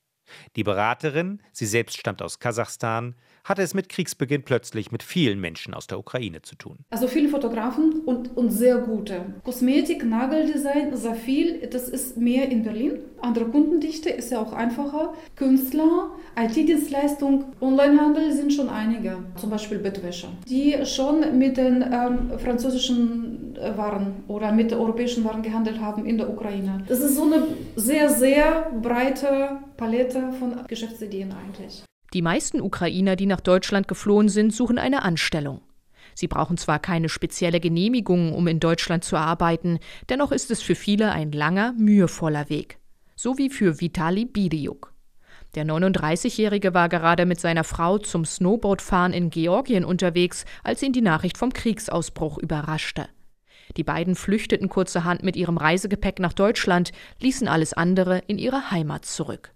Die 0.55 0.63
Beraterin, 0.63 1.41
sie 1.51 1.65
selbst 1.65 1.97
stammt 1.97 2.21
aus 2.21 2.39
Kasachstan, 2.39 3.15
hatte 3.47 3.61
es 3.61 3.73
mit 3.73 3.87
Kriegsbeginn 3.87 4.43
plötzlich 4.43 4.91
mit 4.91 5.03
vielen 5.03 5.39
Menschen 5.39 5.73
aus 5.73 5.87
der 5.87 5.97
Ukraine 5.97 6.41
zu 6.41 6.55
tun. 6.55 6.79
Also 6.89 7.07
viele 7.07 7.29
Fotografen 7.29 8.01
und, 8.05 8.35
und 8.35 8.51
sehr 8.51 8.77
gute. 8.79 9.21
Kosmetik, 9.43 10.03
Nageldesign, 10.03 10.95
sehr 10.95 11.15
viel. 11.15 11.65
Das 11.67 11.87
ist 11.87 12.17
mehr 12.17 12.49
in 12.49 12.63
Berlin. 12.63 12.99
Andere 13.21 13.45
Kundendichte 13.45 14.09
ist 14.09 14.31
ja 14.31 14.41
auch 14.41 14.51
einfacher. 14.51 15.13
Künstler, 15.35 16.11
IT-Dienstleistung, 16.37 17.45
Onlinehandel 17.61 18.33
sind 18.33 18.53
schon 18.53 18.69
einige. 18.69 19.19
Zum 19.37 19.49
Beispiel 19.49 19.79
Bettwäsche, 19.79 20.27
die 20.47 20.85
schon 20.85 21.37
mit 21.37 21.55
den 21.57 21.81
ähm, 21.81 22.37
französischen 22.37 23.55
äh, 23.55 23.77
Waren 23.77 24.23
oder 24.27 24.51
mit 24.51 24.73
europäischen 24.73 25.23
Waren 25.23 25.41
gehandelt 25.41 25.79
haben 25.79 26.05
in 26.05 26.17
der 26.17 26.29
Ukraine. 26.29 26.83
Das 26.87 26.99
ist 26.99 27.15
so 27.15 27.23
eine 27.23 27.47
sehr, 27.75 28.09
sehr 28.09 28.71
breite 28.81 29.59
Palette 29.77 30.33
von 30.39 30.55
Geschäftsideen 30.67 31.31
eigentlich. 31.31 31.83
Die 32.13 32.21
meisten 32.21 32.61
Ukrainer, 32.61 33.15
die 33.15 33.25
nach 33.25 33.41
Deutschland 33.41 33.87
geflohen 33.87 34.29
sind, 34.29 34.53
suchen 34.53 34.77
eine 34.77 35.03
Anstellung. 35.03 35.61
Sie 36.15 36.27
brauchen 36.27 36.57
zwar 36.57 36.79
keine 36.79 37.09
spezielle 37.09 37.59
Genehmigung, 37.59 38.33
um 38.33 38.47
in 38.47 38.59
Deutschland 38.59 39.03
zu 39.03 39.17
arbeiten, 39.17 39.79
dennoch 40.09 40.31
ist 40.31 40.49
es 40.51 40.61
für 40.61 40.75
viele 40.75 41.11
ein 41.11 41.31
langer, 41.31 41.73
mühevoller 41.73 42.49
Weg. 42.49 42.79
So 43.15 43.37
wie 43.37 43.49
für 43.49 43.81
Vitali 43.81 44.25
Bidiuk. 44.25 44.93
Der 45.55 45.65
39-Jährige 45.65 46.73
war 46.73 46.89
gerade 46.89 47.25
mit 47.25 47.39
seiner 47.39 47.63
Frau 47.63 47.97
zum 47.97 48.25
Snowboardfahren 48.25 49.13
in 49.13 49.29
Georgien 49.29 49.85
unterwegs, 49.85 50.45
als 50.63 50.81
ihn 50.83 50.93
die 50.93 51.01
Nachricht 51.01 51.37
vom 51.37 51.53
Kriegsausbruch 51.53 52.37
überraschte. 52.37 53.07
Die 53.75 53.83
beiden 53.83 54.15
flüchteten 54.15 54.69
kurzerhand 54.69 55.23
mit 55.23 55.35
ihrem 55.35 55.57
Reisegepäck 55.57 56.19
nach 56.19 56.33
Deutschland, 56.33 56.91
ließen 57.19 57.47
alles 57.47 57.73
andere 57.73 58.19
in 58.27 58.37
ihre 58.37 58.71
Heimat 58.71 59.05
zurück. 59.05 59.51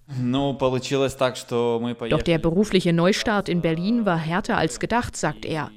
Doch 2.10 2.22
der 2.22 2.38
berufliche 2.40 2.94
Neustart 2.94 3.48
in 3.48 3.62
Berlin 3.62 4.06
war 4.06 4.18
härter 4.18 4.58
als 4.58 4.80
gedacht, 4.80 5.16
sagt 5.16 5.46
er. 5.46 5.72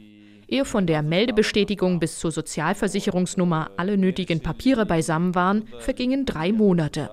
Ehe 0.48 0.64
von 0.64 0.86
der 0.86 1.02
Meldebestätigung 1.02 2.00
bis 2.00 2.18
zur 2.18 2.30
Sozialversicherungsnummer 2.30 3.70
alle 3.76 3.96
nötigen 3.96 4.40
Papiere 4.40 4.84
beisammen 4.84 5.34
waren, 5.34 5.68
vergingen 5.78 6.26
drei 6.26 6.52
Monate. 6.52 7.10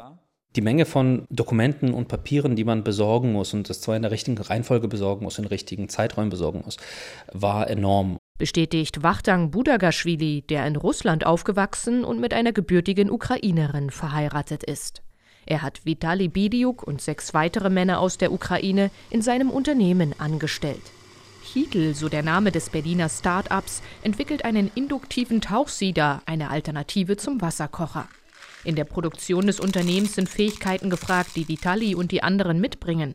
Die 0.58 0.62
Menge 0.62 0.86
von 0.86 1.28
Dokumenten 1.30 1.94
und 1.94 2.10
Papieren, 2.10 2.58
die 2.58 2.66
man 2.66 2.84
besorgen 2.84 3.32
muss 3.32 3.54
und 3.54 3.70
das 3.70 3.80
zwar 3.80 3.96
in 3.96 4.02
der 4.02 4.12
richtigen 4.12 4.38
Reihenfolge 4.38 4.90
besorgen 4.90 5.24
muss, 5.24 5.40
in 5.40 5.46
richtigen 5.46 5.88
Zeiträumen 5.88 6.30
besorgen 6.30 6.62
muss, 6.66 6.76
war 7.32 7.70
enorm. 7.70 8.18
Bestätigt 8.42 9.04
Wachtang 9.04 9.52
Budagashvili, 9.52 10.42
der 10.42 10.66
in 10.66 10.76
Russland 10.76 11.28
aufgewachsen 11.28 12.04
und 12.04 12.20
mit 12.20 12.34
einer 12.34 12.52
gebürtigen 12.52 13.12
Ukrainerin 13.12 13.92
verheiratet 13.92 14.64
ist. 14.64 15.04
Er 15.46 15.62
hat 15.62 15.86
Vitali 15.86 16.28
Bidiuk 16.28 16.82
und 16.82 17.04
sechs 17.04 17.36
weitere 17.36 17.70
Männer 17.70 18.00
aus 18.00 18.18
der 18.18 18.32
Ukraine 18.32 18.90
in 19.12 19.22
seinem 19.22 19.52
Unternehmen 19.52 20.16
angestellt. 20.20 20.82
Hitl, 21.54 21.94
so 21.94 22.10
der 22.10 22.24
Name 22.24 22.52
des 22.52 22.72
Berliner 22.72 23.10
Start-ups, 23.10 23.84
entwickelt 24.02 24.44
einen 24.44 24.72
induktiven 24.74 25.42
Tauchsieder, 25.42 26.24
eine 26.26 26.50
Alternative 26.50 27.18
zum 27.18 27.42
Wasserkocher. 27.42 28.08
In 28.64 28.76
der 28.76 28.86
Produktion 28.86 29.46
des 29.46 29.60
Unternehmens 29.60 30.16
sind 30.16 30.28
Fähigkeiten 30.28 30.90
gefragt, 30.90 31.36
die 31.36 31.48
Vitali 31.48 31.94
und 31.94 32.12
die 32.12 32.24
anderen 32.24 32.60
mitbringen. 32.60 33.14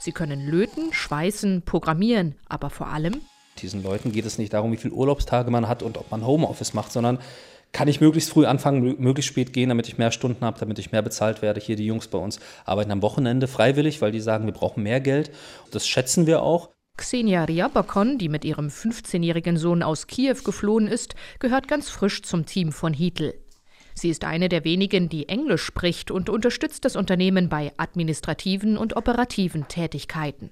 Sie 0.00 0.10
können 0.10 0.44
löten, 0.44 0.92
schweißen, 0.92 1.62
programmieren, 1.62 2.34
aber 2.48 2.70
vor 2.70 2.88
allem 2.88 3.20
diesen 3.58 3.82
Leuten 3.82 4.12
geht 4.12 4.26
es 4.26 4.38
nicht 4.38 4.52
darum, 4.52 4.72
wie 4.72 4.76
viele 4.76 4.94
Urlaubstage 4.94 5.50
man 5.50 5.68
hat 5.68 5.82
und 5.82 5.98
ob 5.98 6.10
man 6.10 6.26
Homeoffice 6.26 6.74
macht, 6.74 6.92
sondern 6.92 7.18
kann 7.72 7.88
ich 7.88 8.00
möglichst 8.00 8.30
früh 8.30 8.46
anfangen, 8.46 8.96
möglichst 9.00 9.30
spät 9.30 9.52
gehen, 9.52 9.68
damit 9.68 9.88
ich 9.88 9.98
mehr 9.98 10.12
Stunden 10.12 10.44
habe, 10.44 10.58
damit 10.60 10.78
ich 10.78 10.92
mehr 10.92 11.02
bezahlt 11.02 11.42
werde. 11.42 11.60
Hier 11.60 11.76
die 11.76 11.86
Jungs 11.86 12.06
bei 12.06 12.18
uns 12.18 12.38
arbeiten 12.64 12.92
am 12.92 13.02
Wochenende 13.02 13.48
freiwillig, 13.48 14.00
weil 14.00 14.12
die 14.12 14.20
sagen, 14.20 14.46
wir 14.46 14.52
brauchen 14.52 14.82
mehr 14.82 15.00
Geld. 15.00 15.32
Das 15.72 15.86
schätzen 15.86 16.26
wir 16.26 16.42
auch. 16.42 16.70
Xenia 16.96 17.44
Ryabakon, 17.44 18.18
die 18.18 18.28
mit 18.28 18.44
ihrem 18.44 18.68
15-jährigen 18.68 19.56
Sohn 19.56 19.82
aus 19.82 20.06
Kiew 20.06 20.36
geflohen 20.44 20.86
ist, 20.86 21.16
gehört 21.40 21.66
ganz 21.66 21.90
frisch 21.90 22.22
zum 22.22 22.46
Team 22.46 22.70
von 22.70 22.94
Hitl. 22.94 23.34
Sie 23.94 24.08
ist 24.08 24.24
eine 24.24 24.48
der 24.48 24.64
wenigen, 24.64 25.08
die 25.08 25.28
Englisch 25.28 25.62
spricht 25.62 26.12
und 26.12 26.28
unterstützt 26.28 26.84
das 26.84 26.94
Unternehmen 26.94 27.48
bei 27.48 27.72
administrativen 27.76 28.76
und 28.76 28.96
operativen 28.96 29.66
Tätigkeiten. 29.66 30.50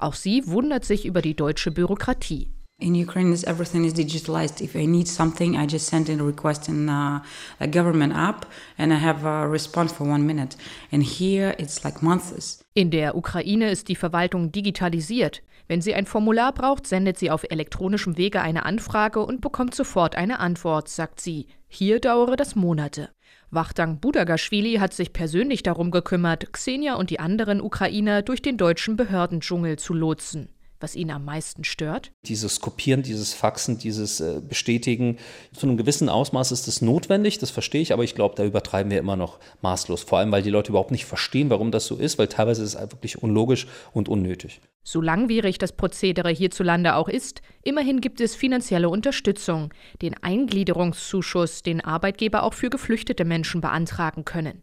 Auch 0.00 0.14
sie 0.14 0.46
wundert 0.46 0.84
sich 0.84 1.04
über 1.04 1.20
die 1.20 1.34
deutsche 1.34 1.70
Bürokratie. 1.70 2.50
In 2.78 2.94
Ukraine, 2.94 3.36
everything 3.46 3.84
is 3.84 3.92
digitalized. 3.92 4.62
If 4.62 4.74
I 4.74 4.86
need 4.86 5.06
something, 5.06 5.54
I 5.54 5.66
just 5.66 5.86
send 5.86 6.08
in 6.08 6.18
a 6.18 6.24
request 6.24 6.66
in 6.68 6.88
a, 6.88 7.22
a 7.58 7.66
government 7.66 8.14
app 8.14 8.46
and 8.78 8.90
I 8.90 8.96
have 8.96 9.26
a 9.26 9.44
response 9.44 9.92
for 9.92 10.08
one 10.08 10.24
minute. 10.24 10.56
And 10.90 11.02
here 11.02 11.54
it's 11.58 11.84
like 11.84 12.02
months. 12.02 12.64
In 12.72 12.90
der 12.90 13.14
Ukraine 13.14 13.70
ist 13.70 13.88
die 13.88 13.96
Verwaltung 13.96 14.50
digitalisiert. 14.50 15.42
Wenn 15.68 15.82
sie 15.82 15.94
ein 15.94 16.06
Formular 16.06 16.52
braucht, 16.52 16.86
sendet 16.86 17.18
sie 17.18 17.30
auf 17.30 17.44
elektronischem 17.44 18.16
Wege 18.16 18.40
eine 18.40 18.64
Anfrage 18.64 19.20
und 19.20 19.42
bekommt 19.42 19.74
sofort 19.74 20.16
eine 20.16 20.40
Antwort, 20.40 20.88
sagt 20.88 21.20
sie. 21.20 21.48
Hier 21.68 22.00
dauere 22.00 22.36
das 22.36 22.56
Monate. 22.56 23.10
Wachtang 23.50 23.98
Budagashvili 23.98 24.74
hat 24.74 24.94
sich 24.94 25.12
persönlich 25.12 25.62
darum 25.62 25.90
gekümmert, 25.90 26.52
Xenia 26.52 26.94
und 26.94 27.10
die 27.10 27.18
anderen 27.18 27.60
Ukrainer 27.60 28.22
durch 28.22 28.42
den 28.42 28.56
deutschen 28.56 28.96
Behördendschungel 28.96 29.76
zu 29.78 29.92
lotsen 29.92 30.48
was 30.80 30.96
ihn 30.96 31.10
am 31.10 31.24
meisten 31.24 31.64
stört? 31.64 32.12
Dieses 32.24 32.60
Kopieren, 32.60 33.02
dieses 33.02 33.32
Faxen, 33.32 33.78
dieses 33.78 34.20
äh, 34.20 34.40
Bestätigen. 34.40 35.18
Zu 35.54 35.66
einem 35.66 35.76
gewissen 35.76 36.08
Ausmaß 36.08 36.52
ist 36.52 36.66
das 36.66 36.82
notwendig, 36.82 37.38
das 37.38 37.50
verstehe 37.50 37.82
ich, 37.82 37.92
aber 37.92 38.04
ich 38.04 38.14
glaube, 38.14 38.34
da 38.34 38.44
übertreiben 38.44 38.90
wir 38.90 38.98
immer 38.98 39.16
noch 39.16 39.38
maßlos. 39.62 40.02
Vor 40.02 40.18
allem, 40.18 40.32
weil 40.32 40.42
die 40.42 40.50
Leute 40.50 40.70
überhaupt 40.70 40.90
nicht 40.90 41.04
verstehen, 41.04 41.50
warum 41.50 41.70
das 41.70 41.86
so 41.86 41.96
ist, 41.96 42.18
weil 42.18 42.28
teilweise 42.28 42.62
ist 42.62 42.74
es 42.74 42.80
wirklich 42.80 43.22
unlogisch 43.22 43.66
und 43.92 44.08
unnötig. 44.08 44.60
So 44.82 45.00
langwierig 45.00 45.58
das 45.58 45.72
Prozedere 45.72 46.30
hierzulande 46.30 46.94
auch 46.96 47.08
ist, 47.08 47.42
immerhin 47.62 48.00
gibt 48.00 48.20
es 48.20 48.34
finanzielle 48.34 48.88
Unterstützung, 48.88 49.72
den 50.00 50.14
Eingliederungszuschuss, 50.22 51.62
den 51.62 51.82
Arbeitgeber 51.82 52.42
auch 52.42 52.54
für 52.54 52.70
geflüchtete 52.70 53.24
Menschen 53.24 53.60
beantragen 53.60 54.24
können. 54.24 54.62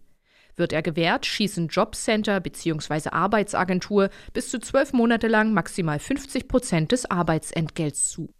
Wird 0.57 0.73
er 0.73 0.81
gewährt, 0.81 1.27
schießen 1.27 1.67
Jobcenter 1.67 2.39
bzw. 2.39 3.09
Arbeitsagentur 3.11 4.09
bis 4.33 4.49
zu 4.49 4.59
zwölf 4.59 4.91
Monate 4.91 5.27
lang 5.27 5.53
maximal 5.53 5.99
50 5.99 6.47
Prozent 6.47 6.91
des 6.91 7.09
Arbeitsentgelts 7.09 8.09
zu. 8.09 8.33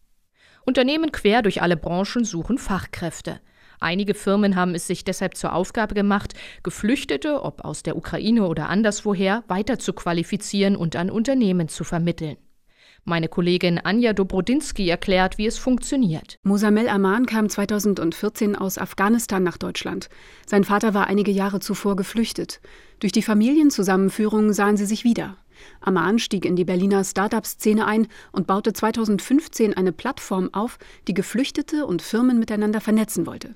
Unternehmen 0.66 1.12
quer 1.12 1.44
durch 1.44 1.62
alle 1.62 1.78
Branchen 1.78 2.26
suchen 2.26 2.58
Fachkräfte. 2.58 3.40
Einige 3.80 4.16
Firmen 4.16 4.56
haben 4.56 4.74
es 4.74 4.88
sich 4.88 5.04
deshalb 5.04 5.38
zur 5.38 5.54
Aufgabe 5.54 5.94
gemacht, 5.94 6.34
Geflüchtete, 6.64 7.44
ob 7.44 7.64
aus 7.64 7.84
der 7.84 7.96
Ukraine 7.96 8.48
oder 8.48 8.68
anderswoher, 8.68 9.44
weiter 9.48 9.78
zu 9.78 9.94
qualifizieren 9.94 10.76
und 10.76 10.96
an 10.96 11.12
Unternehmen 11.12 11.68
zu 11.68 11.84
vermitteln. 11.84 12.38
Meine 13.10 13.30
Kollegin 13.30 13.80
Anja 13.80 14.12
Dobrodinsky 14.12 14.90
erklärt, 14.90 15.38
wie 15.38 15.46
es 15.46 15.58
funktioniert. 15.58 16.40
Mosamel 16.44 16.90
Aman 16.90 17.26
kam 17.26 17.48
2014 17.48 18.58
aus 18.58 18.78
Afghanistan 18.78 19.44
nach 19.44 19.56
Deutschland. 19.56 20.10
Sein 20.46 20.66
Vater 20.66 20.94
war 20.94 21.08
einige 21.08 21.32
Jahre 21.32 21.62
zuvor 21.62 21.96
geflüchtet. 21.96 22.60
Durch 23.00 23.14
die 23.14 23.22
Familienzusammenführung 23.22 24.52
sahen 24.52 24.76
sie 24.76 24.86
sich 24.86 25.06
wieder. 25.06 25.38
Aman 25.80 26.20
stieg 26.20 26.44
in 26.44 26.58
die 26.58 26.66
Berliner 26.66 27.06
Start-up-Szene 27.06 27.86
ein 27.86 28.10
und 28.34 28.46
baute 28.46 28.74
2015 28.74 29.74
eine 29.74 29.94
Plattform 29.94 30.54
auf, 30.54 30.78
die 31.08 31.14
Geflüchtete 31.14 31.86
und 31.86 32.02
Firmen 32.02 32.40
miteinander 32.40 32.82
vernetzen 32.82 33.26
wollte. 33.26 33.54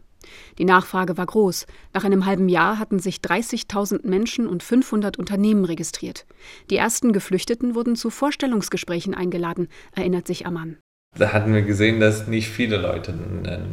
Die 0.57 0.65
Nachfrage 0.65 1.17
war 1.17 1.25
groß. 1.25 1.65
Nach 1.93 2.03
einem 2.03 2.25
halben 2.25 2.49
Jahr 2.49 2.79
hatten 2.79 2.99
sich 2.99 3.17
30.000 3.17 4.07
Menschen 4.07 4.47
und 4.47 4.63
500 4.63 5.17
Unternehmen 5.17 5.65
registriert. 5.65 6.25
Die 6.69 6.77
ersten 6.77 7.13
Geflüchteten 7.13 7.75
wurden 7.75 7.95
zu 7.95 8.09
Vorstellungsgesprächen 8.09 9.13
eingeladen, 9.13 9.67
erinnert 9.95 10.27
sich 10.27 10.45
Ammann. 10.45 10.77
Da 11.17 11.33
hatten 11.33 11.53
wir 11.53 11.61
gesehen, 11.63 11.99
dass 11.99 12.27
nicht 12.27 12.47
viele 12.47 12.77
Leute 12.77 13.13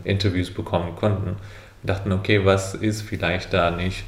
Interviews 0.05 0.51
bekommen 0.51 0.97
konnten. 0.97 1.37
Wir 1.83 1.95
dachten, 1.95 2.13
okay, 2.13 2.45
was 2.45 2.75
ist 2.75 3.03
vielleicht 3.03 3.53
da 3.53 3.71
nicht 3.71 4.05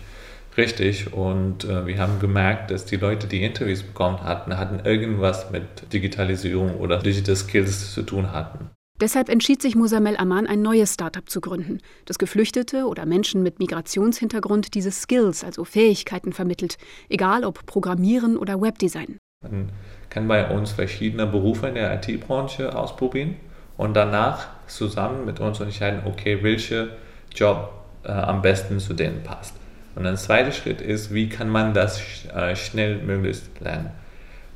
richtig? 0.56 1.12
Und 1.12 1.64
äh, 1.64 1.87
wir 1.87 1.99
haben 1.99 2.18
gemerkt, 2.18 2.70
dass 2.70 2.85
die 2.85 2.97
Leute, 2.97 3.28
die 3.28 3.44
Interviews 3.44 3.82
bekommen 3.85 4.23
hatten, 4.23 4.59
hatten 4.59 4.85
irgendwas 4.85 5.50
mit 5.50 5.92
Digitalisierung 5.92 6.76
oder 6.76 6.99
Digital 6.99 7.37
Skills 7.37 7.94
zu 7.94 8.02
tun 8.02 8.32
hatten. 8.32 8.70
Deshalb 9.00 9.30
entschied 9.30 9.62
sich 9.62 9.76
Musamel 9.76 10.19
Aman, 10.19 10.47
ein 10.47 10.61
neues 10.61 10.92
Startup 10.92 11.26
zu 11.26 11.40
gründen, 11.40 11.78
das 12.04 12.19
Geflüchtete 12.19 12.85
oder 12.85 13.07
Menschen 13.07 13.42
mit 13.42 13.59
Migrationshintergrund 13.59 14.75
diese 14.75 14.90
Skills, 14.90 15.42
also 15.42 15.64
Fähigkeiten 15.64 16.35
vermittelt, 16.35 16.76
egal 17.09 17.45
ob 17.45 17.64
Programmieren 17.64 18.37
oder 18.37 18.61
Webdesign. 18.61 19.16
Man 19.42 19.71
kann 20.11 20.28
bei 20.28 20.50
uns 20.50 20.73
verschiedene 20.73 21.26
Berufe 21.26 21.69
in 21.69 21.76
der 21.76 21.95
IT-Branche 21.95 22.76
ausprobieren 22.76 23.37
und 23.78 23.95
danach 23.95 24.49
zusammen 24.66 25.25
mit 25.25 25.40
uns 25.40 25.61
entscheiden, 25.61 26.02
okay, 26.04 26.42
welcher 26.42 26.88
Job 27.35 27.73
äh, 28.04 28.12
am 28.12 28.42
besten 28.42 28.80
zu 28.80 28.92
denen 28.92 29.23
passt. 29.23 29.54
Und 29.95 30.04
ein 30.04 30.19
zweiter 30.19 30.52
Schritt 30.52 30.83
ist, 30.83 31.14
wie 31.14 31.30
kann 31.30 31.49
man 31.49 31.73
das 31.73 32.02
äh, 32.26 32.54
schnell 32.54 32.99
möglichst 32.99 33.61
lernen. 33.61 33.92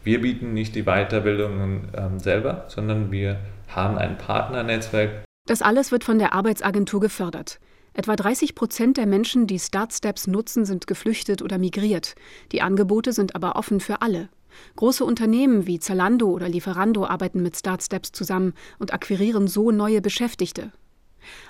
Wir 0.04 0.20
bieten 0.20 0.52
nicht 0.52 0.75
die 0.75 0.82
Weiterbildungen 0.82 1.88
äh, 1.94 2.20
selber, 2.20 2.66
sondern 2.68 3.11
wir 3.11 3.38
haben 3.68 3.96
ein 3.96 4.18
Partnernetzwerk. 4.18 5.25
Das 5.46 5.62
alles 5.62 5.92
wird 5.92 6.04
von 6.04 6.18
der 6.18 6.34
Arbeitsagentur 6.34 7.00
gefördert. 7.00 7.58
Etwa 7.94 8.14
30 8.14 8.54
Prozent 8.54 8.96
der 8.99 9.06
Menschen, 9.06 9.46
die 9.46 9.58
Startsteps 9.58 10.26
nutzen, 10.26 10.66
sind 10.66 10.87
geflüchtet 10.87 11.40
oder 11.40 11.58
migriert. 11.58 12.16
Die 12.52 12.61
Angebote 12.61 13.12
sind 13.12 13.34
aber 13.34 13.56
offen 13.56 13.80
für 13.80 14.02
alle. 14.02 14.28
Große 14.76 15.04
Unternehmen 15.04 15.66
wie 15.66 15.78
Zalando 15.78 16.28
oder 16.28 16.49
Lieferando 16.49 17.06
arbeiten 17.06 17.42
mit 17.42 17.56
Startsteps 17.56 18.12
zusammen 18.12 18.52
und 18.78 18.92
akquirieren 18.92 19.49
so 19.49 19.70
neue 19.70 20.02
Beschäftigte. 20.02 20.73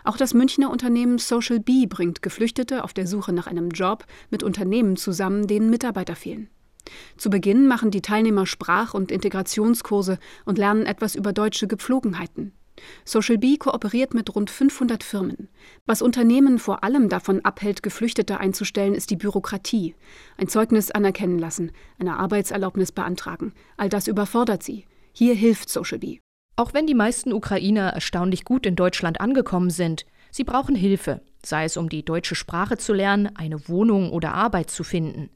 Auch 0.04 0.16
das 0.16 0.32
Münchner 0.32 0.70
Unternehmen 0.70 1.18
Social 1.18 1.58
Bee 1.58 1.86
bringt 1.86 2.22
Geflüchtete 2.22 2.84
auf 2.84 2.92
der 2.92 3.08
Suche 3.08 3.32
nach 3.32 3.48
einem 3.48 3.70
Job 3.70 4.04
mit 4.30 4.44
Unternehmen 4.44 4.96
zusammen, 4.96 5.48
denen 5.48 5.70
Mitarbeiter 5.70 6.14
fehlen. 6.14 6.48
Zu 7.16 7.30
Beginn 7.30 7.66
machen 7.66 7.90
die 7.90 8.02
Teilnehmer 8.02 8.46
Sprach- 8.46 8.94
und 8.94 9.10
Integrationskurse 9.10 10.18
und 10.44 10.58
lernen 10.58 10.86
etwas 10.86 11.14
über 11.14 11.32
deutsche 11.32 11.66
Gepflogenheiten. 11.66 12.52
Social 13.04 13.38
Bee 13.38 13.56
kooperiert 13.56 14.14
mit 14.14 14.34
rund 14.34 14.50
500 14.50 15.02
Firmen. 15.02 15.48
Was 15.86 16.02
Unternehmen 16.02 16.58
vor 16.58 16.82
allem 16.84 17.08
davon 17.08 17.44
abhält, 17.44 17.82
Geflüchtete 17.82 18.40
einzustellen, 18.40 18.94
ist 18.94 19.10
die 19.10 19.16
Bürokratie. 19.16 19.94
Ein 20.36 20.48
Zeugnis 20.48 20.90
anerkennen 20.90 21.38
lassen, 21.38 21.72
eine 21.98 22.16
Arbeitserlaubnis 22.18 22.92
beantragen. 22.92 23.52
All 23.76 23.88
das 23.88 24.08
überfordert 24.08 24.62
sie. 24.62 24.86
Hier 25.12 25.34
hilft 25.34 25.70
Social 25.70 25.98
Bee. 25.98 26.20
Auch 26.56 26.72
wenn 26.72 26.86
die 26.86 26.94
meisten 26.94 27.32
Ukrainer 27.32 27.88
erstaunlich 27.90 28.44
gut 28.44 28.66
in 28.66 28.76
Deutschland 28.76 29.20
angekommen 29.20 29.70
sind, 29.70 30.06
sie 30.30 30.44
brauchen 30.44 30.76
Hilfe, 30.76 31.20
sei 31.44 31.64
es 31.64 31.76
um 31.76 31.88
die 31.88 32.04
deutsche 32.04 32.36
Sprache 32.36 32.76
zu 32.76 32.92
lernen, 32.92 33.34
eine 33.34 33.68
Wohnung 33.68 34.12
oder 34.12 34.34
Arbeit 34.34 34.70
zu 34.70 34.84
finden. 34.84 35.30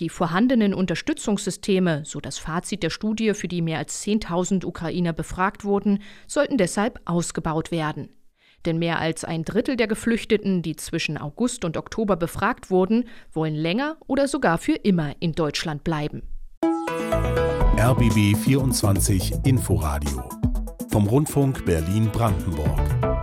Die 0.00 0.08
vorhandenen 0.08 0.74
Unterstützungssysteme, 0.74 2.02
so 2.04 2.20
das 2.20 2.38
Fazit 2.38 2.82
der 2.82 2.90
Studie, 2.90 3.32
für 3.34 3.46
die 3.46 3.62
mehr 3.62 3.78
als 3.78 4.04
10.000 4.04 4.64
Ukrainer 4.64 5.12
befragt 5.12 5.64
wurden, 5.64 6.00
sollten 6.26 6.58
deshalb 6.58 7.00
ausgebaut 7.04 7.70
werden. 7.70 8.08
Denn 8.64 8.78
mehr 8.78 8.98
als 8.98 9.24
ein 9.24 9.44
Drittel 9.44 9.76
der 9.76 9.86
Geflüchteten, 9.86 10.62
die 10.62 10.74
zwischen 10.74 11.18
August 11.18 11.64
und 11.64 11.76
Oktober 11.76 12.16
befragt 12.16 12.70
wurden, 12.70 13.04
wollen 13.32 13.54
länger 13.54 13.96
oder 14.06 14.26
sogar 14.26 14.58
für 14.58 14.74
immer 14.74 15.12
in 15.20 15.32
Deutschland 15.32 15.84
bleiben. 15.84 16.22
RBB 17.78 18.36
24 18.36 19.34
Inforadio 19.44 20.28
vom 20.88 21.06
Rundfunk 21.06 21.64
Berlin-Brandenburg. 21.64 23.13